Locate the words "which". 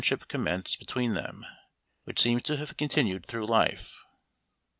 2.05-2.19